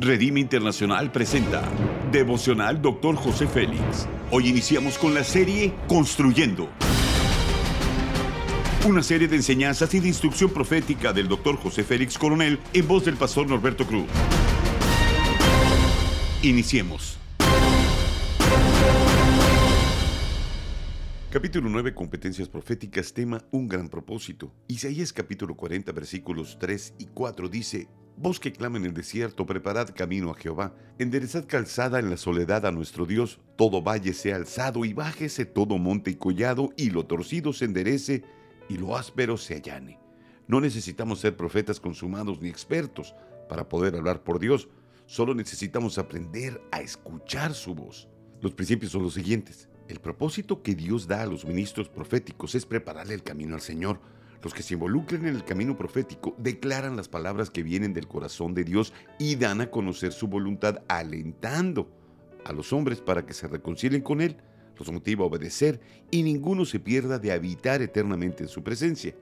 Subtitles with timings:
[0.00, 1.68] Redime Internacional presenta
[2.12, 3.16] Devocional Dr.
[3.16, 4.06] José Félix.
[4.30, 6.68] Hoy iniciamos con la serie Construyendo.
[8.86, 11.56] Una serie de enseñanzas y de instrucción profética del Dr.
[11.56, 14.06] José Félix Coronel en voz del pastor Norberto Cruz.
[16.42, 17.18] Iniciemos.
[21.30, 24.54] Capítulo 9, Competencias Proféticas, tema Un gran propósito.
[24.68, 27.88] Isaías capítulo 40, versículos 3 y 4 dice,
[28.20, 32.66] Vos que clama en el desierto, preparad camino a Jehová, enderezad calzada en la soledad
[32.66, 37.06] a nuestro Dios, todo valle sea alzado y bájese todo monte y collado, y lo
[37.06, 38.24] torcido se enderece
[38.68, 40.00] y lo áspero se allane.
[40.48, 43.14] No necesitamos ser profetas consumados ni expertos
[43.48, 44.68] para poder hablar por Dios,
[45.06, 48.08] solo necesitamos aprender a escuchar su voz.
[48.40, 49.68] Los principios son los siguientes.
[49.86, 54.00] El propósito que Dios da a los ministros proféticos es prepararle el camino al Señor.
[54.42, 58.54] Los que se involucran en el camino profético declaran las palabras que vienen del corazón
[58.54, 61.90] de Dios y dan a conocer su voluntad alentando
[62.44, 64.36] a los hombres para que se reconcilien con Él,
[64.78, 69.14] los motiva a obedecer y ninguno se pierda de habitar eternamente en su presencia.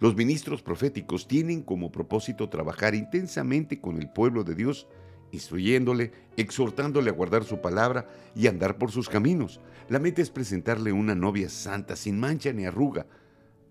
[0.00, 4.88] Los ministros proféticos tienen como propósito trabajar intensamente con el pueblo de Dios
[5.32, 9.60] instruyéndole, exhortándole a guardar su palabra y andar por sus caminos.
[9.88, 13.06] La meta es presentarle una novia santa, sin mancha ni arruga.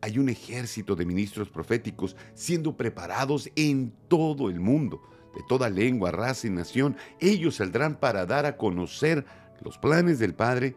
[0.02, 5.02] Hay un ejército de ministros proféticos siendo preparados en todo el mundo,
[5.36, 6.98] de toda lengua, raza y nación.
[7.20, 9.26] Ellos saldrán para dar a conocer
[9.62, 10.76] los planes del Padre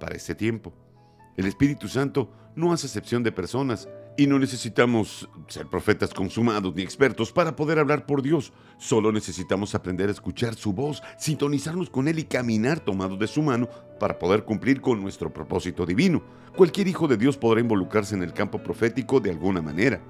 [0.00, 0.72] para este tiempo.
[1.36, 6.82] El Espíritu Santo no hace excepción de personas, y no necesitamos ser profetas consumados ni
[6.82, 8.52] expertos para poder hablar por Dios.
[8.78, 13.42] Solo necesitamos aprender a escuchar su voz, sintonizarnos con Él y caminar tomados de su
[13.42, 16.22] mano para poder cumplir con nuestro propósito divino.
[16.54, 20.00] Cualquier hijo de Dios podrá involucrarse en el campo profético de alguna manera.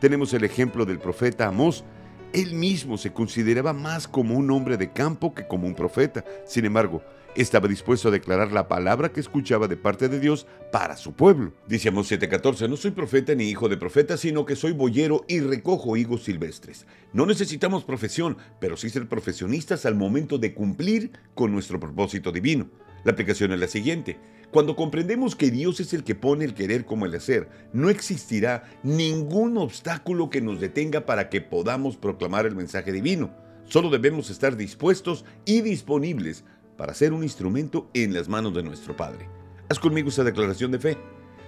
[0.00, 1.84] Tenemos el ejemplo del profeta Amós.
[2.32, 6.24] Él mismo se consideraba más como un hombre de campo que como un profeta.
[6.46, 7.02] Sin embargo,
[7.34, 11.52] estaba dispuesto a declarar la palabra que escuchaba de parte de Dios para su pueblo.
[11.66, 15.40] Dice Amós 7:14, no soy profeta ni hijo de profeta, sino que soy boyero y
[15.40, 16.86] recojo higos silvestres.
[17.12, 22.68] No necesitamos profesión, pero sí ser profesionistas al momento de cumplir con nuestro propósito divino.
[23.04, 24.18] La aplicación es la siguiente.
[24.50, 28.64] Cuando comprendemos que Dios es el que pone el querer como el hacer, no existirá
[28.82, 33.34] ningún obstáculo que nos detenga para que podamos proclamar el mensaje divino.
[33.64, 36.44] Solo debemos estar dispuestos y disponibles
[36.76, 39.28] para ser un instrumento en las manos de nuestro Padre.
[39.68, 40.98] Haz conmigo esa declaración de fe.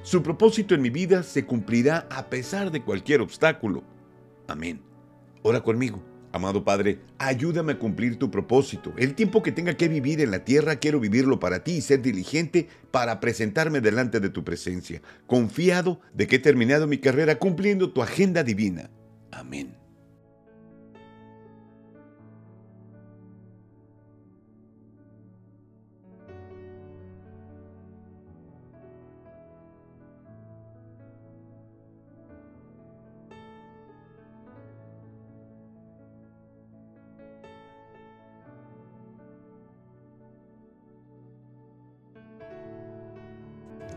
[0.03, 3.83] Su propósito en mi vida se cumplirá a pesar de cualquier obstáculo.
[4.49, 4.83] Amén.
[5.43, 6.03] Ora conmigo.
[6.35, 8.93] Amado Padre, ayúdame a cumplir tu propósito.
[8.97, 12.03] El tiempo que tenga que vivir en la tierra, quiero vivirlo para ti y ser
[12.03, 17.93] diligente para presentarme delante de tu presencia, confiado de que he terminado mi carrera cumpliendo
[17.93, 18.91] tu agenda divina.
[19.31, 19.77] Amén.